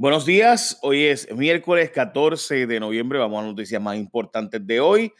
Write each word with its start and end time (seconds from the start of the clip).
Buenos 0.00 0.24
días, 0.24 0.78
hoy 0.80 1.04
es 1.04 1.30
miércoles 1.30 1.90
14 1.90 2.66
de 2.66 2.80
noviembre, 2.80 3.18
vamos 3.18 3.38
a 3.38 3.42
las 3.42 3.50
noticias 3.50 3.82
más 3.82 3.98
importantes 3.98 4.66
de 4.66 4.80
hoy. 4.80 5.12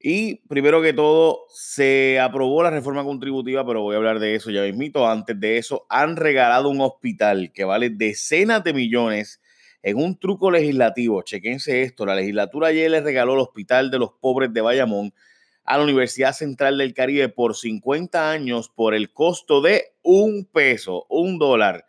Y 0.00 0.40
primero 0.48 0.82
que 0.82 0.92
todo, 0.92 1.44
se 1.54 2.18
aprobó 2.18 2.64
la 2.64 2.70
reforma 2.70 3.04
contributiva, 3.04 3.64
pero 3.64 3.82
voy 3.82 3.94
a 3.94 3.98
hablar 3.98 4.18
de 4.18 4.34
eso 4.34 4.50
ya 4.50 4.62
mismito. 4.62 5.08
Antes 5.08 5.38
de 5.38 5.58
eso, 5.58 5.86
han 5.88 6.16
regalado 6.16 6.68
un 6.68 6.80
hospital 6.80 7.52
que 7.54 7.62
vale 7.62 7.90
decenas 7.90 8.64
de 8.64 8.72
millones 8.72 9.40
en 9.84 9.98
un 9.98 10.18
truco 10.18 10.50
legislativo. 10.50 11.22
Chequense 11.22 11.82
esto, 11.82 12.04
la 12.04 12.16
legislatura 12.16 12.66
ayer 12.70 12.90
le 12.90 13.00
regaló 13.00 13.34
el 13.34 13.40
Hospital 13.42 13.88
de 13.92 14.00
los 14.00 14.14
Pobres 14.20 14.52
de 14.52 14.62
Bayamón 14.62 15.14
a 15.62 15.76
la 15.76 15.84
Universidad 15.84 16.32
Central 16.32 16.76
del 16.78 16.92
Caribe 16.92 17.28
por 17.28 17.54
50 17.54 18.32
años 18.32 18.68
por 18.68 18.96
el 18.96 19.12
costo 19.12 19.60
de 19.60 19.92
un 20.02 20.44
peso, 20.44 21.06
un 21.08 21.38
dólar. 21.38 21.84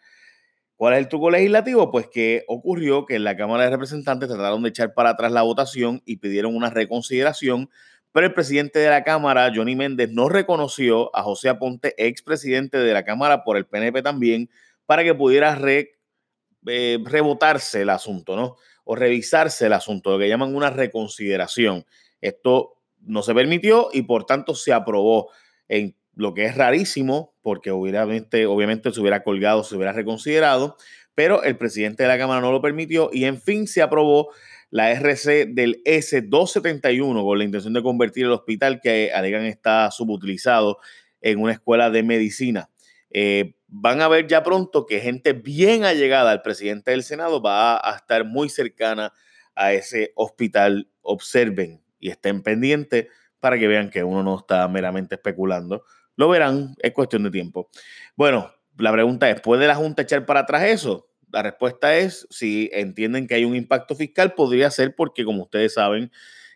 ¿Cuál 0.79 0.93
es 0.93 0.99
el 0.99 1.09
truco 1.09 1.29
legislativo? 1.29 1.91
Pues 1.91 2.07
que 2.07 2.45
ocurrió 2.47 3.05
que 3.05 3.15
en 3.15 3.25
la 3.25 3.35
Cámara 3.35 3.65
de 3.65 3.69
Representantes 3.69 4.29
trataron 4.29 4.63
de 4.63 4.69
echar 4.69 4.93
para 4.93 5.09
atrás 5.09 5.29
la 5.29 5.41
votación 5.41 6.01
y 6.05 6.19
pidieron 6.19 6.55
una 6.55 6.69
reconsideración, 6.69 7.69
pero 8.13 8.27
el 8.27 8.33
presidente 8.33 8.79
de 8.79 8.89
la 8.89 9.03
Cámara, 9.03 9.51
Johnny 9.53 9.75
Méndez, 9.75 10.09
no 10.09 10.29
reconoció 10.29 11.13
a 11.13 11.21
José 11.21 11.49
Aponte, 11.49 11.95
expresidente 11.97 12.77
de 12.77 12.93
la 12.93 13.03
Cámara 13.03 13.43
por 13.43 13.57
el 13.57 13.65
PNP 13.65 14.01
también, 14.01 14.49
para 14.85 15.03
que 15.03 15.13
pudiera 15.13 15.59
eh, 15.67 16.97
rebotarse 17.03 17.81
el 17.81 17.89
asunto, 17.89 18.37
¿no? 18.37 18.55
O 18.85 18.95
revisarse 18.95 19.65
el 19.65 19.73
asunto, 19.73 20.11
lo 20.11 20.17
que 20.17 20.29
llaman 20.29 20.55
una 20.55 20.69
reconsideración. 20.69 21.85
Esto 22.21 22.77
no 23.01 23.21
se 23.21 23.35
permitió 23.35 23.89
y 23.91 24.03
por 24.03 24.25
tanto 24.25 24.55
se 24.55 24.71
aprobó 24.71 25.29
en 25.67 25.98
lo 26.19 26.33
que 26.33 26.43
es 26.43 26.55
rarísimo, 26.55 27.33
porque 27.41 27.71
obviamente, 27.71 28.45
obviamente 28.45 28.91
se 28.91 28.99
hubiera 28.99 29.23
colgado, 29.23 29.63
se 29.63 29.77
hubiera 29.77 29.93
reconsiderado, 29.93 30.75
pero 31.15 31.43
el 31.43 31.55
presidente 31.57 32.03
de 32.03 32.09
la 32.09 32.17
Cámara 32.17 32.41
no 32.41 32.51
lo 32.51 32.61
permitió 32.61 33.09
y 33.13 33.23
en 33.23 33.39
fin 33.41 33.67
se 33.67 33.81
aprobó 33.81 34.29
la 34.69 34.91
RC 34.91 35.45
del 35.45 35.81
S271 35.85 37.23
con 37.23 37.37
la 37.37 37.45
intención 37.45 37.73
de 37.73 37.81
convertir 37.81 38.25
el 38.25 38.33
hospital 38.33 38.81
que 38.81 39.13
alegan 39.13 39.45
está 39.45 39.89
subutilizado 39.91 40.79
en 41.21 41.39
una 41.39 41.53
escuela 41.53 41.89
de 41.89 42.03
medicina. 42.03 42.69
Eh, 43.11 43.53
van 43.69 44.01
a 44.01 44.09
ver 44.09 44.27
ya 44.27 44.43
pronto 44.43 44.85
que 44.85 44.99
gente 44.99 45.31
bien 45.31 45.85
allegada 45.85 46.31
al 46.31 46.41
presidente 46.41 46.91
del 46.91 47.03
Senado 47.03 47.41
va 47.41 47.77
a 47.77 47.95
estar 47.95 48.25
muy 48.25 48.49
cercana 48.49 49.13
a 49.55 49.71
ese 49.71 50.11
hospital. 50.15 50.89
Observen 51.01 51.81
y 51.97 52.09
estén 52.09 52.43
pendientes 52.43 53.07
para 53.39 53.57
que 53.57 53.69
vean 53.69 53.89
que 53.89 54.03
uno 54.03 54.21
no 54.21 54.37
está 54.37 54.67
meramente 54.67 55.15
especulando 55.15 55.85
lo 56.19 56.27
verán, 56.27 56.75
es 56.79 56.91
cuestión 56.91 57.23
de 57.23 57.31
tiempo. 57.31 57.69
Bueno, 58.17 58.51
la 58.77 58.91
pregunta 58.91 59.29
es, 59.29 59.39
¿puede 59.39 59.67
la 59.67 59.75
Junta 59.75 60.01
echar 60.01 60.25
para 60.25 60.41
atrás 60.41 60.63
eso? 60.63 61.07
La 61.31 61.41
respuesta 61.41 61.95
es, 61.97 62.27
si 62.29 62.69
entienden 62.73 63.25
que 63.25 63.35
hay 63.35 63.45
un 63.45 63.55
impacto 63.55 63.95
fiscal, 63.95 64.33
podría 64.33 64.69
ser 64.69 64.95
porque, 64.95 65.23
como 65.23 65.43
ustedes 65.43 65.75
saben, 65.75 66.11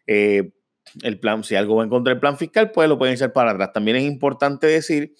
eh, 0.05 0.51
el 1.01 1.17
plan, 1.17 1.45
si 1.45 1.55
algo 1.55 1.77
va 1.77 1.83
en 1.83 1.89
contra 1.89 2.11
del 2.11 2.19
plan 2.19 2.37
fiscal, 2.37 2.71
pues 2.71 2.89
lo 2.89 2.97
pueden 2.97 3.15
echar 3.15 3.31
para 3.31 3.51
atrás. 3.51 3.71
También 3.71 3.95
es 3.95 4.03
importante 4.03 4.67
decir 4.67 5.15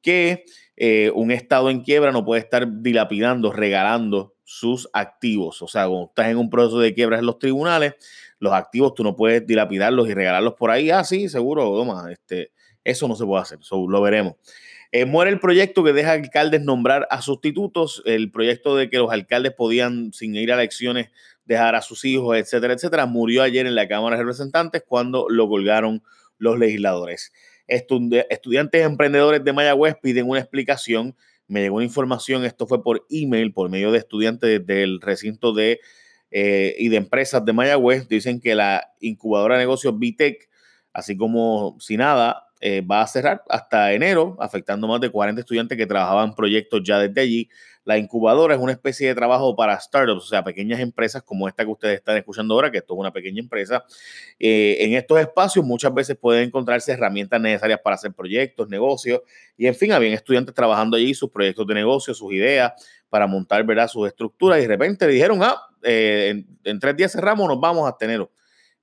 que 0.00 0.44
eh, 0.76 1.10
un 1.16 1.32
Estado 1.32 1.68
en 1.68 1.80
quiebra 1.80 2.12
no 2.12 2.24
puede 2.24 2.40
estar 2.40 2.68
dilapidando, 2.80 3.52
regalando 3.52 4.36
sus 4.44 4.88
activos. 4.92 5.60
O 5.60 5.66
sea, 5.66 5.88
cuando 5.88 6.06
estás 6.06 6.28
en 6.28 6.36
un 6.36 6.50
proceso 6.50 6.78
de 6.78 6.94
quiebra 6.94 7.18
en 7.18 7.26
los 7.26 7.40
tribunales, 7.40 7.94
los 8.38 8.52
activos 8.52 8.94
tú 8.94 9.02
no 9.02 9.16
puedes 9.16 9.44
dilapidarlos 9.44 10.08
y 10.08 10.14
regalarlos 10.14 10.54
por 10.54 10.70
ahí. 10.70 10.88
Ah, 10.88 11.02
sí, 11.02 11.28
seguro, 11.28 11.64
toma, 11.64 12.12
este, 12.12 12.52
eso 12.84 13.08
no 13.08 13.14
se 13.14 13.24
puede 13.24 13.42
hacer, 13.42 13.58
lo 13.70 14.00
veremos. 14.00 14.34
Eh, 14.90 15.04
muere 15.04 15.30
el 15.30 15.38
proyecto 15.38 15.84
que 15.84 15.92
deja 15.92 16.12
alcaldes 16.12 16.62
nombrar 16.62 17.06
a 17.10 17.20
sustitutos, 17.20 18.02
el 18.06 18.30
proyecto 18.30 18.74
de 18.74 18.88
que 18.88 18.96
los 18.96 19.12
alcaldes 19.12 19.52
podían, 19.52 20.12
sin 20.14 20.34
ir 20.34 20.50
a 20.50 20.54
elecciones, 20.54 21.10
dejar 21.44 21.74
a 21.74 21.82
sus 21.82 22.04
hijos, 22.06 22.36
etcétera, 22.36 22.72
etcétera, 22.72 23.06
murió 23.06 23.42
ayer 23.42 23.66
en 23.66 23.74
la 23.74 23.86
Cámara 23.86 24.16
de 24.16 24.22
Representantes 24.22 24.82
cuando 24.86 25.26
lo 25.28 25.48
colgaron 25.48 26.02
los 26.38 26.58
legisladores. 26.58 27.32
estudiantes 27.66 28.82
emprendedores 28.86 29.44
de 29.44 29.52
Mayagüez 29.52 29.96
piden 30.00 30.28
una 30.28 30.40
explicación. 30.40 31.16
Me 31.48 31.60
llegó 31.60 31.76
una 31.76 31.84
información, 31.84 32.44
esto 32.44 32.66
fue 32.66 32.82
por 32.82 33.06
email, 33.10 33.52
por 33.52 33.68
medio 33.68 33.92
de 33.92 33.98
estudiantes 33.98 34.66
del 34.66 35.00
recinto 35.00 35.52
de 35.52 35.80
eh, 36.30 36.74
y 36.78 36.88
de 36.88 36.96
empresas 36.96 37.44
de 37.44 37.52
Mayagüez. 37.52 38.08
Dicen 38.08 38.40
que 38.40 38.54
la 38.54 38.92
incubadora 39.00 39.56
de 39.56 39.60
negocios 39.60 39.98
Vitec, 39.98 40.48
así 40.92 41.16
como 41.16 41.76
si 41.80 41.96
nada, 41.96 42.47
eh, 42.60 42.80
va 42.80 43.02
a 43.02 43.06
cerrar 43.06 43.42
hasta 43.48 43.92
enero, 43.92 44.36
afectando 44.40 44.88
más 44.88 45.00
de 45.00 45.10
40 45.10 45.40
estudiantes 45.40 45.78
que 45.78 45.86
trabajaban 45.86 46.34
proyectos 46.34 46.82
ya 46.84 46.98
desde 46.98 47.20
allí. 47.20 47.48
La 47.84 47.96
incubadora 47.96 48.54
es 48.54 48.60
una 48.60 48.72
especie 48.72 49.08
de 49.08 49.14
trabajo 49.14 49.56
para 49.56 49.78
startups, 49.80 50.24
o 50.24 50.26
sea, 50.26 50.44
pequeñas 50.44 50.80
empresas 50.80 51.22
como 51.22 51.48
esta 51.48 51.64
que 51.64 51.70
ustedes 51.70 51.94
están 51.94 52.16
escuchando 52.18 52.52
ahora, 52.52 52.70
que 52.70 52.78
esto 52.78 52.92
es 52.94 53.00
una 53.00 53.12
pequeña 53.12 53.40
empresa. 53.40 53.84
Eh, 54.38 54.76
en 54.80 54.94
estos 54.94 55.18
espacios 55.18 55.64
muchas 55.64 55.94
veces 55.94 56.16
pueden 56.16 56.48
encontrarse 56.48 56.92
herramientas 56.92 57.40
necesarias 57.40 57.80
para 57.82 57.94
hacer 57.94 58.12
proyectos, 58.12 58.68
negocios, 58.68 59.22
y 59.56 59.66
en 59.66 59.74
fin, 59.74 59.92
habían 59.92 60.12
estudiantes 60.12 60.54
trabajando 60.54 60.96
allí 60.96 61.14
sus 61.14 61.30
proyectos 61.30 61.66
de 61.66 61.74
negocio, 61.74 62.12
sus 62.12 62.32
ideas 62.32 62.72
para 63.08 63.26
montar, 63.26 63.64
¿verdad?, 63.64 63.88
sus 63.88 64.06
estructuras, 64.06 64.58
y 64.58 64.62
de 64.62 64.68
repente 64.68 65.06
le 65.06 65.12
dijeron, 65.14 65.38
ah, 65.42 65.56
eh, 65.82 66.28
en, 66.30 66.46
en, 66.64 66.78
tres 66.78 66.94
días 66.94 67.12
cerramos, 67.12 67.48
nos 67.48 67.58
vamos 67.58 67.88
hasta 67.88 68.04
enero. 68.04 68.30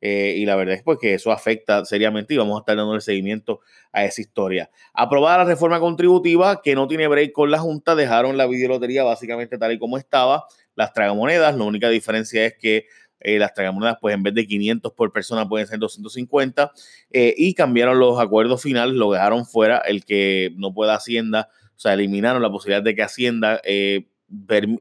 Eh, 0.02 0.36
y 0.38 0.46
la 0.46 0.56
verdad 0.56 0.76
es 0.76 0.84
pues, 0.84 1.00
que 1.00 1.14
eso 1.14 1.32
afecta 1.32 1.86
seriamente 1.86 2.34
y 2.34 2.38
vamos 2.38 2.58
a 2.58 2.60
estar 2.60 2.76
dando 2.76 2.94
el 2.96 3.02
seguimiento 3.02 3.62
a 3.92 4.06
esa 4.06 4.22
historia. 4.22 4.70
Aprobada 4.94 5.40
la 5.40 5.46
reforma 5.46 5.80
contributiva 5.80 6.62
que 6.62 6.76
no 6.76 6.88
tiene 6.88 7.08
break 7.08 7.32
con 7.32 7.50
la 7.50 7.60
Junta, 7.60 7.96
dejaron 7.96 8.38
la 8.38 8.46
videolotería 8.46 9.04
básicamente 9.04 9.58
tal 9.58 9.72
y 9.72 9.80
como 9.80 9.98
estaba, 9.98 10.46
las 10.76 10.94
tragamonedas, 10.94 11.56
la 11.56 11.64
única 11.64 11.90
diferencia 11.90 12.46
es 12.46 12.56
que 12.60 12.86
eh, 13.22 13.40
las 13.40 13.54
tragamonedas, 13.54 13.98
pues 14.00 14.14
en 14.14 14.22
vez 14.22 14.34
de 14.34 14.46
500 14.46 14.92
por 14.92 15.12
persona 15.12 15.48
pueden 15.48 15.66
ser 15.66 15.80
250 15.80 16.72
eh, 17.12 17.34
y 17.38 17.54
cambiaron 17.54 17.98
los 17.98 18.20
acuerdos 18.20 18.62
finales, 18.62 18.94
lo 18.96 19.12
dejaron 19.12 19.46
fuera, 19.46 19.80
el 19.80 20.06
que 20.06 20.52
no 20.58 20.74
pueda 20.74 20.96
Hacienda, 20.96 21.50
o 21.76 21.80
sea, 21.80 21.94
eliminaron 21.94 22.42
la 22.42 22.52
posibilidad 22.52 22.84
de 22.84 22.94
que 22.94 23.02
Hacienda 23.02 23.62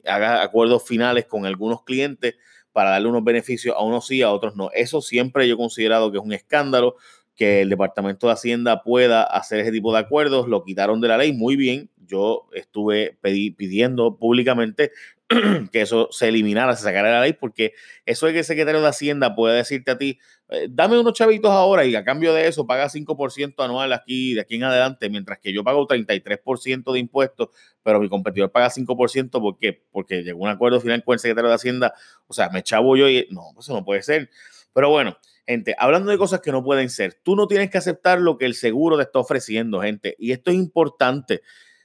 haga 0.07 0.43
acuerdos 0.43 0.87
finales 0.87 1.27
con 1.27 1.47
algunos 1.47 1.83
clientes 1.85 2.35
para 2.75 2.91
darle 2.91 3.09
unos 3.09 3.23
beneficios 3.23 3.75
a 3.79 3.83
unos 3.83 4.09
sí, 4.09 4.21
a 4.21 4.33
otros 4.33 4.57
no. 4.57 4.69
Eso 4.75 5.01
siempre 5.01 5.47
yo 5.49 5.55
he 5.55 5.57
considerado 5.57 6.11
que 6.11 6.19
es 6.19 6.25
un 6.25 6.33
escándalo 6.33 6.97
que 7.37 7.63
el 7.63 7.71
Departamento 7.71 8.27
de 8.27 8.33
Hacienda 8.33 8.83
pueda 8.83 9.23
hacer 9.23 9.61
ese 9.61 9.71
tipo 9.71 9.93
de 9.93 10.01
acuerdos. 10.01 10.49
Lo 10.49 10.65
quitaron 10.65 11.01
de 11.01 11.09
la 11.09 11.17
ley, 11.17 11.33
muy 11.33 11.55
bien. 11.55 11.89
Yo 12.07 12.49
estuve 12.53 13.17
pidiendo 13.23 14.17
públicamente 14.19 14.91
que 15.73 15.81
eso 15.81 16.09
se 16.11 16.29
eliminara, 16.29 16.77
se 16.77 16.83
sacara 16.83 17.11
la 17.11 17.21
ley, 17.23 17.33
porque 17.33 17.73
eso 18.05 18.27
es 18.27 18.33
que 18.33 18.41
el 18.41 18.45
secretario 18.45 18.83
de 18.83 18.89
Hacienda 18.89 19.35
puede 19.35 19.57
decirte 19.57 19.91
a 19.91 19.99
ti, 19.99 20.19
eh, 20.51 20.69
dame 20.71 20.99
unos 20.99 21.15
chavitos 21.15 21.51
ahora 21.51 21.87
y 21.87 21.97
a 21.97 22.05
cambio 22.05 22.35
de 22.35 22.47
eso 22.47 22.67
paga 22.67 22.89
5% 22.91 23.65
anual 23.65 23.93
aquí, 23.93 24.35
de 24.35 24.43
aquí 24.43 24.57
en 24.57 24.65
adelante, 24.65 25.09
mientras 25.09 25.39
que 25.39 25.53
yo 25.53 25.65
pago 25.65 25.87
33% 25.87 26.93
de 26.93 26.99
impuestos, 26.99 27.49
pero 27.83 28.01
mi 28.01 28.09
competidor 28.11 28.53
paga 28.53 28.69
5%, 28.69 29.31
¿por 29.41 29.59
qué? 29.59 29.83
Porque 29.91 30.23
llegó 30.23 30.43
un 30.43 30.51
acuerdo 30.51 30.81
final 30.81 31.03
con 31.03 31.15
el 31.15 31.21
secretario 31.21 31.49
de 31.49 31.55
Hacienda, 31.55 31.95
o 32.27 32.35
sea, 32.35 32.51
me 32.51 32.63
chavo 32.63 32.97
yo 32.97 33.09
y 33.09 33.27
no, 33.31 33.55
eso 33.59 33.73
no 33.73 33.85
puede 33.85 34.03
ser. 34.03 34.31
Pero 34.75 34.91
bueno, 34.91 35.17
gente, 35.47 35.75
hablando 35.79 36.11
de 36.11 36.19
cosas 36.19 36.41
que 36.41 36.53
no 36.53 36.63
pueden 36.63 36.91
ser, 36.91 37.15
tú 37.15 37.35
no 37.37 37.47
tienes 37.47 37.71
que 37.71 37.79
aceptar 37.79 38.21
lo 38.21 38.37
que 38.37 38.45
el 38.45 38.55
seguro 38.55 38.97
te 38.97 39.05
está 39.05 39.21
ofreciendo, 39.21 39.81
gente, 39.81 40.17
y 40.19 40.33
esto 40.33 40.51
es 40.51 40.57
importante. 40.57 41.41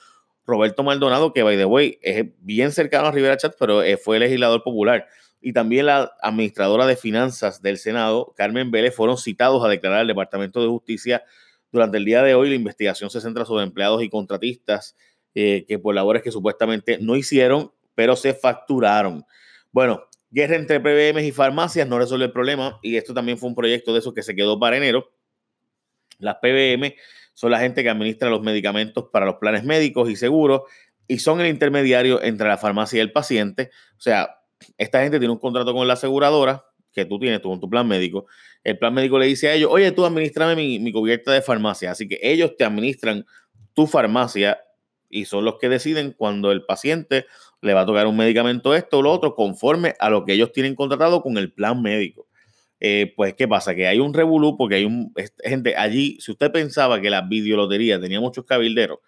Roberto 0.46 0.82
Maldonado, 0.82 1.32
que, 1.32 1.42
by 1.42 1.56
the 1.56 1.64
way, 1.64 1.98
es 2.02 2.26
bien 2.38 2.70
cercano 2.70 3.08
a 3.08 3.12
Rivera 3.12 3.36
Chats, 3.36 3.56
pero 3.58 3.82
fue 4.02 4.18
legislador 4.18 4.62
popular. 4.62 5.06
Y 5.46 5.52
también 5.52 5.84
la 5.84 6.10
administradora 6.22 6.86
de 6.86 6.96
finanzas 6.96 7.60
del 7.60 7.76
Senado, 7.76 8.32
Carmen 8.34 8.70
Vélez, 8.70 8.94
fueron 8.94 9.18
citados 9.18 9.62
a 9.62 9.68
declarar 9.68 10.00
al 10.00 10.06
Departamento 10.06 10.62
de 10.62 10.68
Justicia 10.68 11.22
durante 11.70 11.98
el 11.98 12.06
día 12.06 12.22
de 12.22 12.34
hoy 12.34 12.48
la 12.48 12.54
investigación 12.54 13.10
se 13.10 13.20
centra 13.20 13.44
sobre 13.44 13.64
empleados 13.64 14.02
y 14.02 14.08
contratistas 14.08 14.96
eh, 15.34 15.66
que 15.68 15.78
por 15.78 15.94
labores 15.94 16.22
que 16.22 16.30
supuestamente 16.30 16.96
no 16.98 17.14
hicieron, 17.14 17.72
pero 17.94 18.16
se 18.16 18.32
facturaron. 18.32 19.26
Bueno, 19.70 20.04
guerra 20.30 20.56
entre 20.56 20.80
PBM 20.80 21.26
y 21.26 21.32
farmacias 21.32 21.86
no 21.86 21.98
resuelve 21.98 22.24
el 22.24 22.32
problema 22.32 22.78
y 22.80 22.96
esto 22.96 23.12
también 23.12 23.36
fue 23.36 23.50
un 23.50 23.54
proyecto 23.54 23.92
de 23.92 23.98
esos 23.98 24.14
que 24.14 24.22
se 24.22 24.34
quedó 24.34 24.58
para 24.58 24.78
enero. 24.78 25.12
Las 26.20 26.36
PBM 26.36 26.94
son 27.34 27.50
la 27.50 27.58
gente 27.58 27.82
que 27.82 27.90
administra 27.90 28.30
los 28.30 28.40
medicamentos 28.40 29.10
para 29.12 29.26
los 29.26 29.34
planes 29.34 29.64
médicos 29.64 30.08
y 30.08 30.16
seguros 30.16 30.62
y 31.06 31.18
son 31.18 31.40
el 31.42 31.48
intermediario 31.48 32.22
entre 32.22 32.48
la 32.48 32.56
farmacia 32.56 32.98
y 32.98 33.00
el 33.00 33.12
paciente. 33.12 33.70
O 33.98 34.00
sea, 34.00 34.43
esta 34.78 35.02
gente 35.02 35.18
tiene 35.18 35.32
un 35.32 35.38
contrato 35.38 35.72
con 35.72 35.86
la 35.86 35.94
aseguradora 35.94 36.64
que 36.92 37.04
tú 37.04 37.18
tienes 37.18 37.40
con 37.40 37.60
tu 37.60 37.68
plan 37.68 37.86
médico, 37.86 38.26
el 38.62 38.78
plan 38.78 38.94
médico 38.94 39.18
le 39.18 39.26
dice 39.26 39.48
a 39.48 39.54
ellos, 39.54 39.70
oye, 39.72 39.90
tú 39.92 40.04
administrame 40.04 40.54
mi, 40.54 40.78
mi 40.78 40.92
cubierta 40.92 41.32
de 41.32 41.42
farmacia. 41.42 41.90
Así 41.90 42.06
que 42.06 42.18
ellos 42.22 42.56
te 42.56 42.64
administran 42.64 43.26
tu 43.74 43.86
farmacia 43.86 44.60
y 45.10 45.26
son 45.26 45.44
los 45.44 45.58
que 45.58 45.68
deciden 45.68 46.12
cuando 46.12 46.52
el 46.52 46.64
paciente 46.64 47.26
le 47.60 47.74
va 47.74 47.82
a 47.82 47.86
tocar 47.86 48.06
un 48.06 48.16
medicamento 48.16 48.74
esto 48.74 48.98
o 48.98 49.02
lo 49.02 49.12
otro 49.12 49.34
conforme 49.34 49.94
a 49.98 50.10
lo 50.10 50.24
que 50.24 50.32
ellos 50.32 50.52
tienen 50.52 50.74
contratado 50.74 51.22
con 51.22 51.38
el 51.38 51.52
plan 51.52 51.80
médico. 51.82 52.26
Eh, 52.80 53.12
pues, 53.16 53.34
¿qué 53.34 53.48
pasa? 53.48 53.74
Que 53.74 53.86
hay 53.86 53.98
un 53.98 54.12
revolú 54.12 54.56
porque 54.56 54.76
hay 54.76 54.84
un, 54.84 55.14
gente 55.42 55.76
allí, 55.76 56.18
si 56.20 56.32
usted 56.32 56.50
pensaba 56.52 57.00
que 57.00 57.10
la 57.10 57.22
videolotería 57.22 58.00
tenía 58.00 58.20
muchos 58.20 58.44
cabilderos, 58.44 58.98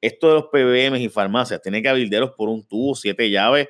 esto 0.00 0.28
de 0.28 0.34
los 0.34 0.44
PBMs 0.52 1.00
y 1.00 1.08
farmacias 1.08 1.62
tiene 1.62 1.82
cabilderos 1.82 2.32
por 2.36 2.48
un 2.48 2.62
tubo, 2.66 2.94
siete 2.94 3.30
llaves, 3.30 3.68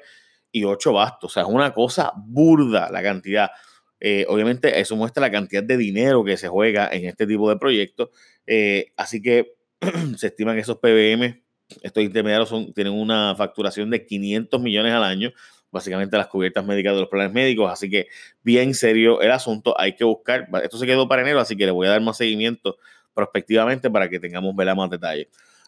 y 0.54 0.62
ocho 0.62 0.92
bastos. 0.92 1.32
O 1.32 1.34
sea, 1.34 1.42
es 1.42 1.48
una 1.48 1.74
cosa 1.74 2.12
burda 2.16 2.88
la 2.90 3.02
cantidad. 3.02 3.50
Eh, 3.98 4.24
obviamente, 4.28 4.78
eso 4.78 4.94
muestra 4.94 5.20
la 5.20 5.30
cantidad 5.30 5.64
de 5.64 5.76
dinero 5.76 6.22
que 6.22 6.36
se 6.36 6.46
juega 6.46 6.88
en 6.92 7.06
este 7.06 7.26
tipo 7.26 7.50
de 7.50 7.56
proyectos. 7.56 8.10
Eh, 8.46 8.92
así 8.96 9.20
que 9.20 9.56
se 10.16 10.28
estima 10.28 10.54
que 10.54 10.60
esos 10.60 10.76
PBM, 10.76 11.42
estos 11.82 12.04
intermediarios, 12.04 12.54
tienen 12.72 12.92
una 12.92 13.34
facturación 13.34 13.90
de 13.90 14.06
500 14.06 14.60
millones 14.60 14.92
al 14.92 15.02
año, 15.02 15.32
básicamente 15.72 16.16
las 16.16 16.28
cubiertas 16.28 16.64
médicas 16.64 16.94
de 16.94 17.00
los 17.00 17.08
planes 17.08 17.32
médicos. 17.32 17.72
Así 17.72 17.90
que, 17.90 18.06
bien 18.44 18.74
serio 18.74 19.20
el 19.22 19.32
asunto, 19.32 19.74
hay 19.76 19.96
que 19.96 20.04
buscar. 20.04 20.48
Esto 20.62 20.78
se 20.78 20.86
quedó 20.86 21.08
para 21.08 21.22
enero, 21.22 21.40
así 21.40 21.56
que 21.56 21.66
le 21.66 21.72
voy 21.72 21.88
a 21.88 21.90
dar 21.90 22.00
más 22.00 22.16
seguimiento 22.16 22.76
prospectivamente 23.12 23.90
para 23.90 24.08
que 24.08 24.20
tengamos 24.20 24.54
más 24.54 24.90
detalles. 24.90 25.26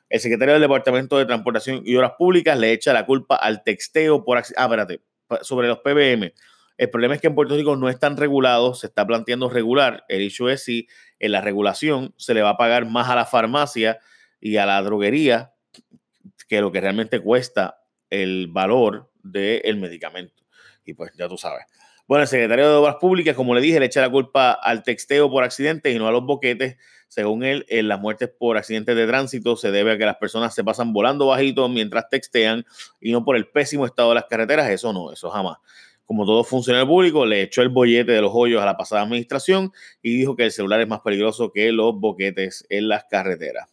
El 0.08 0.20
secretario 0.20 0.54
del 0.54 0.62
Departamento 0.62 1.18
de 1.18 1.26
Transportación 1.26 1.82
y 1.84 1.96
Obras 1.96 2.12
Públicas 2.16 2.58
le 2.58 2.72
echa 2.72 2.92
la 2.92 3.06
culpa 3.06 3.36
al 3.36 3.62
texteo 3.64 4.24
por... 4.24 4.38
Ah, 4.38 4.64
espérate, 4.64 5.00
sobre 5.42 5.68
los 5.68 5.78
PBM. 5.78 6.32
El 6.78 6.90
problema 6.90 7.14
es 7.14 7.20
que 7.20 7.26
en 7.26 7.34
Puerto 7.34 7.56
Rico 7.56 7.74
no 7.76 7.88
están 7.88 8.16
regulados, 8.16 8.80
se 8.80 8.86
está 8.86 9.06
planteando 9.06 9.48
regular. 9.48 10.04
El 10.08 10.22
hecho 10.22 10.48
es 10.48 10.62
si 10.62 10.88
en 11.18 11.32
la 11.32 11.40
regulación 11.40 12.14
se 12.16 12.34
le 12.34 12.42
va 12.42 12.50
a 12.50 12.56
pagar 12.56 12.86
más 12.86 13.08
a 13.08 13.16
la 13.16 13.24
farmacia 13.24 13.98
y 14.40 14.58
a 14.58 14.66
la 14.66 14.80
droguería 14.82 15.54
que 16.48 16.60
lo 16.60 16.70
que 16.70 16.80
realmente 16.80 17.20
cuesta 17.20 17.82
el 18.10 18.48
valor 18.48 19.10
del 19.22 19.76
medicamento. 19.78 20.44
Y 20.84 20.94
pues 20.94 21.12
ya 21.16 21.28
tú 21.28 21.36
sabes. 21.36 21.64
Bueno, 22.06 22.22
el 22.22 22.28
secretario 22.28 22.68
de 22.68 22.74
Obras 22.74 22.96
Públicas, 23.00 23.34
como 23.34 23.54
le 23.54 23.60
dije, 23.60 23.80
le 23.80 23.86
echa 23.86 24.00
la 24.00 24.10
culpa 24.10 24.52
al 24.52 24.84
texteo 24.84 25.28
por 25.28 25.42
accidentes 25.42 25.94
y 25.94 25.98
no 25.98 26.06
a 26.06 26.12
los 26.12 26.24
boquetes. 26.24 26.76
Según 27.08 27.44
él, 27.44 27.64
en 27.68 27.88
las 27.88 28.00
muertes 28.00 28.28
por 28.28 28.56
accidentes 28.56 28.96
de 28.96 29.06
tránsito 29.06 29.56
se 29.56 29.70
debe 29.70 29.92
a 29.92 29.98
que 29.98 30.04
las 30.04 30.16
personas 30.16 30.54
se 30.54 30.64
pasan 30.64 30.92
volando 30.92 31.26
bajito 31.26 31.68
mientras 31.68 32.08
textean 32.08 32.66
y 33.00 33.12
no 33.12 33.24
por 33.24 33.36
el 33.36 33.48
pésimo 33.48 33.86
estado 33.86 34.10
de 34.10 34.16
las 34.16 34.24
carreteras. 34.24 34.68
Eso 34.70 34.92
no, 34.92 35.12
eso 35.12 35.30
jamás. 35.30 35.58
Como 36.04 36.24
todo 36.24 36.44
funcionario 36.44 36.86
público, 36.86 37.26
le 37.26 37.42
echó 37.42 37.62
el 37.62 37.68
bollete 37.68 38.12
de 38.12 38.20
los 38.20 38.30
hoyos 38.34 38.62
a 38.62 38.66
la 38.66 38.76
pasada 38.76 39.02
administración 39.02 39.72
y 40.02 40.16
dijo 40.16 40.36
que 40.36 40.44
el 40.44 40.52
celular 40.52 40.80
es 40.80 40.88
más 40.88 41.00
peligroso 41.00 41.50
que 41.52 41.72
los 41.72 41.98
boquetes 41.98 42.64
en 42.68 42.88
las 42.88 43.04
carreteras. 43.04 43.68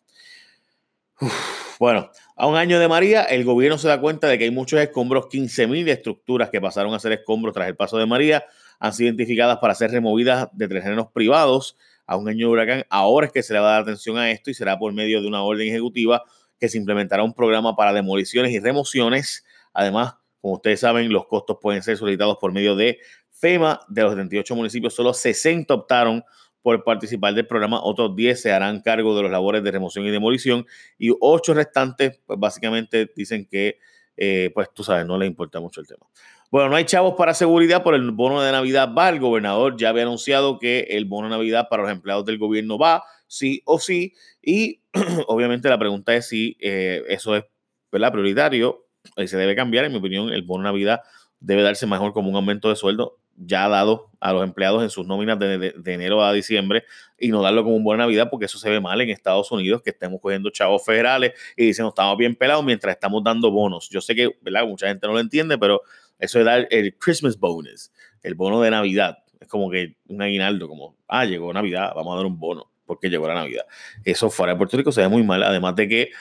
Bueno, 1.79 2.11
a 2.35 2.47
un 2.47 2.55
año 2.55 2.79
de 2.79 2.87
María, 2.87 3.23
el 3.23 3.43
gobierno 3.43 3.77
se 3.77 3.87
da 3.87 3.99
cuenta 3.99 4.27
de 4.27 4.37
que 4.37 4.45
hay 4.45 4.51
muchos 4.51 4.79
escombros, 4.79 5.25
15.000 5.25 5.89
estructuras 5.89 6.49
que 6.49 6.61
pasaron 6.61 6.93
a 6.93 6.99
ser 6.99 7.11
escombros 7.11 7.53
tras 7.53 7.67
el 7.67 7.75
paso 7.75 7.97
de 7.97 8.05
María, 8.05 8.45
han 8.79 8.93
sido 8.93 9.07
identificadas 9.07 9.57
para 9.57 9.75
ser 9.75 9.91
removidas 9.91 10.47
de 10.53 10.67
terrenos 10.67 11.07
privados 11.11 11.75
a 12.13 12.17
un 12.17 12.29
año 12.29 12.47
de 12.47 12.53
huracán. 12.53 12.83
Ahora 12.89 13.27
es 13.27 13.33
que 13.33 13.43
se 13.43 13.53
le 13.53 13.59
va 13.59 13.69
a 13.69 13.71
dar 13.73 13.81
atención 13.81 14.17
a 14.17 14.31
esto 14.31 14.49
y 14.49 14.53
será 14.53 14.77
por 14.77 14.93
medio 14.93 15.21
de 15.21 15.27
una 15.27 15.43
orden 15.43 15.67
ejecutiva 15.67 16.23
que 16.59 16.69
se 16.69 16.77
implementará 16.77 17.23
un 17.23 17.33
programa 17.33 17.75
para 17.75 17.91
demoliciones 17.91 18.51
y 18.51 18.59
remociones. 18.59 19.43
Además, 19.73 20.15
como 20.39 20.55
ustedes 20.55 20.79
saben, 20.79 21.11
los 21.11 21.25
costos 21.27 21.57
pueden 21.61 21.83
ser 21.83 21.97
solicitados 21.97 22.37
por 22.39 22.51
medio 22.51 22.75
de 22.75 22.99
FEMA. 23.31 23.81
De 23.89 24.03
los 24.03 24.11
78 24.11 24.55
municipios, 24.55 24.93
solo 24.93 25.13
60 25.13 25.73
optaron 25.73 26.23
por 26.61 26.83
participar 26.83 27.33
del 27.33 27.45
programa, 27.45 27.83
otros 27.83 28.15
10 28.15 28.41
se 28.41 28.51
harán 28.53 28.81
cargo 28.81 29.15
de 29.17 29.23
los 29.23 29.31
labores 29.31 29.63
de 29.63 29.71
remoción 29.71 30.05
y 30.05 30.11
demolición 30.11 30.65
y 30.97 31.11
8 31.19 31.53
restantes, 31.53 32.21
pues 32.25 32.39
básicamente 32.39 33.11
dicen 33.13 33.45
que, 33.45 33.79
eh, 34.15 34.49
pues 34.53 34.69
tú 34.73 34.83
sabes, 34.83 35.05
no 35.05 35.17
les 35.17 35.27
importa 35.27 35.59
mucho 35.59 35.81
el 35.81 35.87
tema. 35.87 36.05
Bueno, 36.53 36.69
no 36.69 36.75
hay 36.75 36.85
chavos 36.85 37.15
para 37.17 37.33
seguridad 37.33 37.81
por 37.81 37.95
el 37.95 38.11
bono 38.11 38.39
de 38.39 38.51
Navidad 38.51 38.93
va. 38.95 39.09
El 39.09 39.19
gobernador 39.19 39.75
ya 39.75 39.89
había 39.89 40.03
anunciado 40.03 40.59
que 40.59 40.81
el 40.91 41.05
bono 41.05 41.27
de 41.27 41.31
Navidad 41.31 41.67
para 41.67 41.81
los 41.81 41.91
empleados 41.91 42.25
del 42.25 42.37
gobierno 42.37 42.77
va, 42.77 43.01
sí 43.25 43.63
o 43.65 43.79
sí. 43.79 44.13
Y 44.39 44.79
obviamente 45.27 45.67
la 45.67 45.79
pregunta 45.79 46.13
es 46.13 46.27
si 46.27 46.55
eh, 46.59 47.01
eso 47.07 47.35
es 47.35 47.43
¿verdad? 47.91 48.11
prioritario 48.11 48.85
y 49.17 49.27
se 49.27 49.35
debe 49.35 49.55
cambiar. 49.55 49.85
En 49.85 49.93
mi 49.93 49.97
opinión, 49.97 50.31
el 50.31 50.43
bono 50.43 50.63
de 50.63 50.69
Navidad 50.69 51.01
debe 51.39 51.63
darse 51.63 51.87
mejor 51.87 52.13
como 52.13 52.29
un 52.29 52.35
aumento 52.35 52.69
de 52.69 52.75
sueldo 52.75 53.17
ya 53.35 53.67
dado 53.67 54.11
a 54.19 54.31
los 54.31 54.43
empleados 54.43 54.83
en 54.83 54.91
sus 54.91 55.07
nóminas 55.07 55.39
de, 55.39 55.73
enero 55.85 56.23
a 56.23 56.31
diciembre 56.33 56.83
y 57.17 57.29
no 57.29 57.41
darlo 57.41 57.63
como 57.63 57.75
un 57.75 57.83
buena 57.83 58.03
Navidad 58.03 58.29
porque 58.29 58.45
eso 58.45 58.59
se 58.59 58.69
ve 58.69 58.79
mal 58.79 59.01
en 59.01 59.09
Estados 59.09 59.51
Unidos 59.51 59.81
que 59.81 59.89
estemos 59.89 60.21
cogiendo 60.21 60.51
chavos 60.51 60.85
federales 60.85 61.33
y 61.57 61.65
dicen 61.65 61.87
estamos 61.87 62.15
bien 62.15 62.35
pelados 62.35 62.63
mientras 62.63 62.93
estamos 62.93 63.23
dando 63.23 63.49
bonos. 63.49 63.89
Yo 63.89 64.01
sé 64.01 64.13
que 64.13 64.37
¿verdad? 64.41 64.67
mucha 64.67 64.87
gente 64.87 65.07
no 65.07 65.13
lo 65.13 65.19
entiende, 65.19 65.57
pero 65.57 65.81
eso 66.23 66.39
es 66.39 66.45
dar 66.45 66.67
el 66.71 66.97
Christmas 66.97 67.37
bonus, 67.37 67.91
el 68.21 68.35
bono 68.35 68.61
de 68.61 68.71
Navidad. 68.71 69.17
Es 69.39 69.47
como 69.47 69.69
que 69.69 69.97
un 70.07 70.21
aguinaldo, 70.21 70.67
como, 70.67 70.95
ah, 71.07 71.25
llegó 71.25 71.51
Navidad, 71.51 71.91
vamos 71.95 72.13
a 72.13 72.17
dar 72.17 72.25
un 72.25 72.39
bono 72.39 72.71
porque 72.85 73.09
llegó 73.09 73.27
la 73.27 73.33
Navidad. 73.33 73.65
Eso 74.03 74.29
fuera 74.29 74.53
de 74.53 74.57
Puerto 74.57 74.77
Rico 74.77 74.91
se 74.91 75.01
ve 75.01 75.07
muy 75.07 75.23
mal, 75.23 75.43
además 75.43 75.75
de 75.75 75.87
que 75.87 76.11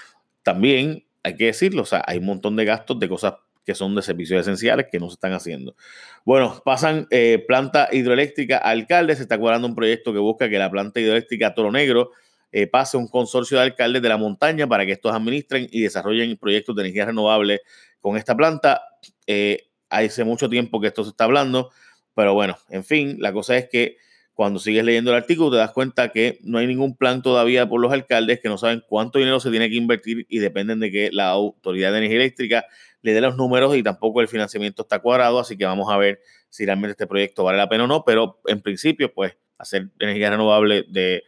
también 0.42 1.04
hay 1.22 1.36
que 1.36 1.46
decirlo, 1.46 1.82
o 1.82 1.86
sea, 1.86 2.02
hay 2.06 2.18
un 2.18 2.26
montón 2.26 2.56
de 2.56 2.64
gastos 2.64 2.98
de 2.98 3.08
cosas 3.08 3.34
que 3.64 3.74
son 3.76 3.94
de 3.94 4.02
servicios 4.02 4.40
esenciales 4.40 4.86
que 4.90 4.98
no 4.98 5.08
se 5.08 5.14
están 5.14 5.32
haciendo. 5.32 5.76
Bueno, 6.24 6.60
pasan 6.64 7.06
eh, 7.10 7.44
planta 7.46 7.88
hidroeléctrica 7.92 8.58
alcalde, 8.58 9.14
se 9.14 9.22
está 9.22 9.38
cuadrando 9.38 9.68
un 9.68 9.76
proyecto 9.76 10.12
que 10.12 10.18
busca 10.18 10.48
que 10.48 10.58
la 10.58 10.70
planta 10.70 10.98
hidroeléctrica 10.98 11.54
Toro 11.54 11.70
Negro 11.70 12.10
eh, 12.50 12.66
pase 12.66 12.96
a 12.96 13.00
un 13.00 13.06
consorcio 13.06 13.58
de 13.58 13.64
alcaldes 13.64 14.02
de 14.02 14.08
la 14.08 14.16
montaña 14.16 14.66
para 14.66 14.84
que 14.84 14.92
estos 14.92 15.14
administren 15.14 15.68
y 15.70 15.82
desarrollen 15.82 16.36
proyectos 16.36 16.74
de 16.74 16.82
energía 16.82 17.06
renovable 17.06 17.60
con 18.00 18.16
esta 18.16 18.36
planta. 18.36 18.82
Eh, 19.26 19.68
hace 19.92 20.24
mucho 20.24 20.48
tiempo 20.48 20.80
que 20.80 20.88
esto 20.88 21.04
se 21.04 21.10
está 21.10 21.24
hablando, 21.24 21.70
pero 22.14 22.34
bueno, 22.34 22.58
en 22.68 22.84
fin, 22.84 23.16
la 23.20 23.32
cosa 23.32 23.56
es 23.56 23.68
que 23.68 23.96
cuando 24.34 24.58
sigues 24.58 24.84
leyendo 24.84 25.10
el 25.10 25.18
artículo 25.18 25.50
te 25.50 25.58
das 25.58 25.72
cuenta 25.72 26.08
que 26.08 26.38
no 26.42 26.58
hay 26.58 26.66
ningún 26.66 26.96
plan 26.96 27.22
todavía 27.22 27.68
por 27.68 27.80
los 27.80 27.92
alcaldes 27.92 28.40
que 28.40 28.48
no 28.48 28.56
saben 28.56 28.82
cuánto 28.88 29.18
dinero 29.18 29.40
se 29.40 29.50
tiene 29.50 29.68
que 29.68 29.76
invertir 29.76 30.26
y 30.28 30.38
dependen 30.38 30.80
de 30.80 30.90
que 30.90 31.10
la 31.12 31.28
Autoridad 31.28 31.92
de 31.92 31.98
Energía 31.98 32.16
Eléctrica 32.16 32.64
le 33.02 33.12
dé 33.12 33.20
los 33.20 33.36
números 33.36 33.76
y 33.76 33.82
tampoco 33.82 34.20
el 34.20 34.28
financiamiento 34.28 34.82
está 34.82 35.00
cuadrado, 35.00 35.38
así 35.38 35.56
que 35.56 35.64
vamos 35.64 35.92
a 35.92 35.96
ver 35.98 36.20
si 36.48 36.64
realmente 36.64 36.92
este 36.92 37.06
proyecto 37.06 37.44
vale 37.44 37.58
la 37.58 37.68
pena 37.68 37.84
o 37.84 37.86
no, 37.86 38.04
pero 38.04 38.40
en 38.46 38.62
principio, 38.62 39.12
pues 39.12 39.36
hacer 39.58 39.90
energía 39.98 40.30
renovable 40.30 40.84
de 40.88 41.22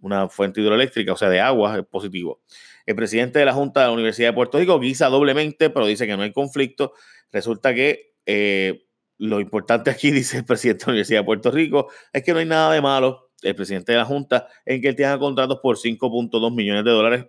una 0.00 0.28
fuente 0.28 0.60
hidroeléctrica, 0.60 1.12
o 1.12 1.16
sea, 1.16 1.28
de 1.28 1.40
agua, 1.40 1.78
es 1.78 1.86
positivo. 1.86 2.40
El 2.86 2.96
presidente 2.96 3.38
de 3.38 3.44
la 3.44 3.52
Junta 3.52 3.80
de 3.80 3.86
la 3.86 3.92
Universidad 3.92 4.28
de 4.28 4.32
Puerto 4.32 4.58
Rico 4.58 4.80
guisa 4.80 5.08
doblemente, 5.08 5.70
pero 5.70 5.86
dice 5.86 6.06
que 6.06 6.16
no 6.16 6.22
hay 6.22 6.32
conflicto. 6.32 6.92
Resulta 7.30 7.74
que 7.74 8.14
eh, 8.26 8.84
lo 9.18 9.40
importante 9.40 9.90
aquí, 9.90 10.10
dice 10.12 10.38
el 10.38 10.44
presidente 10.44 10.84
de 10.84 10.86
la 10.86 10.92
Universidad 10.92 11.20
de 11.20 11.24
Puerto 11.24 11.50
Rico, 11.50 11.88
es 12.12 12.22
que 12.22 12.32
no 12.32 12.40
hay 12.40 12.46
nada 12.46 12.72
de 12.72 12.80
malo, 12.80 13.30
el 13.42 13.54
presidente 13.54 13.92
de 13.92 13.98
la 13.98 14.04
Junta, 14.04 14.48
en 14.64 14.80
que 14.80 14.88
él 14.88 14.96
tenga 14.96 15.18
contratos 15.18 15.58
por 15.62 15.76
5.2 15.76 16.54
millones 16.54 16.84
de 16.84 16.90
dólares 16.90 17.26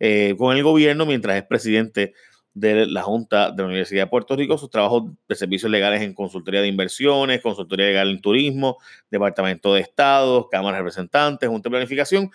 eh, 0.00 0.34
con 0.36 0.56
el 0.56 0.62
gobierno 0.62 1.06
mientras 1.06 1.36
es 1.36 1.44
presidente 1.44 2.14
de 2.54 2.86
la 2.86 3.02
Junta 3.02 3.50
de 3.50 3.62
la 3.62 3.66
Universidad 3.66 4.04
de 4.04 4.06
Puerto 4.06 4.36
Rico, 4.36 4.56
sus 4.56 4.70
trabajos 4.70 5.10
de 5.28 5.34
servicios 5.34 5.70
legales 5.70 6.02
en 6.02 6.14
consultoría 6.14 6.62
de 6.62 6.68
inversiones, 6.68 7.42
consultoría 7.42 7.86
legal 7.86 8.10
en 8.10 8.20
turismo, 8.20 8.78
Departamento 9.10 9.74
de 9.74 9.80
Estado, 9.80 10.48
Cámara 10.48 10.76
de 10.76 10.82
Representantes, 10.82 11.48
Junta 11.48 11.68
de 11.68 11.72
Planificación. 11.72 12.30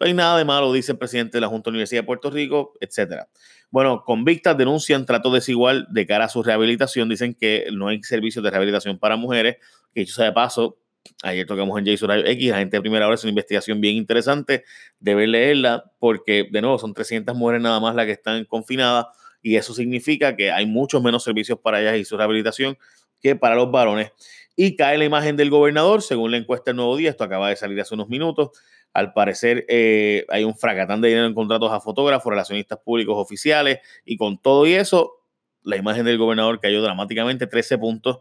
No 0.00 0.06
hay 0.06 0.14
nada 0.14 0.38
de 0.38 0.44
malo, 0.44 0.72
dice 0.72 0.92
el 0.92 0.98
presidente 0.98 1.36
de 1.36 1.42
la 1.42 1.48
Junta 1.48 1.70
de 1.70 1.72
la 1.72 1.76
Universidad 1.76 2.02
de 2.02 2.06
Puerto 2.06 2.30
Rico, 2.30 2.72
etcétera. 2.80 3.28
Bueno, 3.70 4.04
convictas 4.04 4.56
denuncian 4.56 5.04
trato 5.04 5.30
desigual 5.30 5.86
de 5.90 6.06
cara 6.06 6.24
a 6.24 6.28
su 6.28 6.42
rehabilitación. 6.42 7.08
Dicen 7.08 7.34
que 7.34 7.66
no 7.72 7.88
hay 7.88 8.02
servicios 8.02 8.42
de 8.42 8.50
rehabilitación 8.50 8.98
para 8.98 9.16
mujeres. 9.16 9.56
Que 9.92 10.00
dicho 10.00 10.14
sea 10.14 10.26
de 10.26 10.32
paso, 10.32 10.78
ayer 11.22 11.46
tocamos 11.46 11.78
en 11.78 11.86
Jason 11.86 12.10
X, 12.26 12.50
la 12.50 12.58
gente 12.58 12.80
primera 12.80 13.06
hora 13.06 13.16
es 13.16 13.24
una 13.24 13.30
investigación 13.30 13.80
bien 13.80 13.96
interesante. 13.96 14.64
Debe 15.00 15.26
leerla 15.26 15.84
porque, 15.98 16.48
de 16.50 16.62
nuevo, 16.62 16.78
son 16.78 16.94
300 16.94 17.36
mujeres 17.36 17.60
nada 17.60 17.80
más 17.80 17.94
las 17.94 18.06
que 18.06 18.12
están 18.12 18.44
confinadas 18.46 19.06
y 19.48 19.56
eso 19.56 19.72
significa 19.72 20.36
que 20.36 20.52
hay 20.52 20.66
muchos 20.66 21.02
menos 21.02 21.24
servicios 21.24 21.58
para 21.58 21.80
ellas 21.80 21.96
y 21.96 22.04
su 22.04 22.18
rehabilitación 22.18 22.76
que 23.22 23.34
para 23.34 23.54
los 23.54 23.70
varones. 23.70 24.12
Y 24.56 24.76
cae 24.76 24.98
la 24.98 25.06
imagen 25.06 25.36
del 25.36 25.48
gobernador, 25.48 26.02
según 26.02 26.32
la 26.32 26.36
encuesta 26.36 26.70
del 26.70 26.76
Nuevo 26.76 26.98
Día, 26.98 27.08
esto 27.08 27.24
acaba 27.24 27.48
de 27.48 27.56
salir 27.56 27.80
hace 27.80 27.94
unos 27.94 28.10
minutos. 28.10 28.50
Al 28.92 29.14
parecer 29.14 29.64
eh, 29.70 30.26
hay 30.28 30.44
un 30.44 30.54
fracatán 30.54 31.00
de 31.00 31.08
dinero 31.08 31.26
en 31.26 31.32
contratos 31.32 31.72
a 31.72 31.80
fotógrafos, 31.80 32.30
relacionistas 32.30 32.78
públicos 32.80 33.14
oficiales 33.16 33.78
y 34.04 34.18
con 34.18 34.36
todo 34.36 34.66
y 34.66 34.74
eso, 34.74 35.22
la 35.62 35.76
imagen 35.76 36.04
del 36.04 36.18
gobernador 36.18 36.60
cayó 36.60 36.82
dramáticamente 36.82 37.46
13 37.46 37.78
puntos 37.78 38.18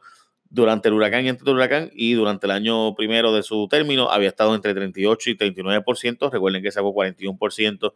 durante 0.50 0.88
el 0.88 0.93
huracán 0.93 1.25
y 1.25 1.29
entre 1.29 1.50
el 1.50 1.57
huracán 1.57 1.89
y 1.93 2.13
durante 2.13 2.48
el 2.48 2.51
año 2.51 2.96
primero 2.96 3.34
de 3.34 3.43
su 3.43 3.67
término 3.67 4.10
había 4.10 4.29
estado 4.29 4.55
entre 4.55 4.74
38 4.74 5.31
y 5.31 5.38
39%. 5.38 6.31
Recuerden 6.31 6.63
que 6.63 6.72
sacó 6.72 6.93
41% 6.93 7.93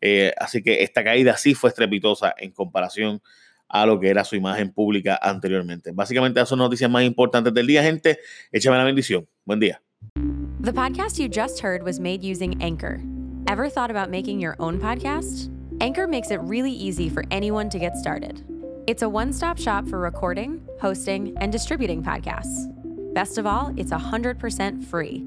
eh, 0.00 0.32
así 0.38 0.62
que 0.62 0.82
esta 0.82 1.02
caída 1.04 1.36
sí 1.36 1.54
fue 1.54 1.70
estrepitosa 1.70 2.34
en 2.38 2.52
comparación 2.52 3.20
a 3.68 3.84
lo 3.84 4.00
que 4.00 4.08
era 4.08 4.24
su 4.24 4.36
imagen 4.36 4.72
pública 4.72 5.18
anteriormente. 5.20 5.90
Básicamente, 5.92 6.40
esas 6.40 6.48
son 6.48 6.58
noticias 6.58 6.90
más 6.90 7.04
importantes 7.04 7.52
del 7.52 7.66
día, 7.66 7.82
gente. 7.82 8.18
Échame 8.50 8.78
la 8.78 8.84
bendición. 8.84 9.28
Buen 9.44 9.60
día. 9.60 9.82
The 10.60 10.72
podcast 10.72 11.18
you 11.18 11.28
just 11.28 11.60
heard 11.60 11.82
was 11.82 12.00
made 12.00 12.22
using 12.22 12.60
Anchor. 12.62 13.00
Ever 13.46 13.68
thought 13.68 13.90
about 13.90 14.10
making 14.10 14.40
your 14.40 14.56
own 14.58 14.78
podcast? 14.80 15.50
Anchor 15.80 16.06
makes 16.06 16.30
it 16.30 16.40
really 16.42 16.72
easy 16.72 17.08
for 17.08 17.24
anyone 17.30 17.68
to 17.70 17.78
get 17.78 17.96
started. 17.96 18.42
It's 18.86 19.02
a 19.02 19.08
one 19.08 19.32
stop 19.32 19.58
shop 19.58 19.86
for 19.88 19.98
recording, 19.98 20.60
hosting, 20.80 21.36
and 21.38 21.52
distributing 21.52 22.02
podcasts. 22.02 22.66
Best 23.14 23.38
of 23.38 23.46
all, 23.46 23.72
it's 23.76 23.90
100% 23.92 24.84
free. 24.84 25.26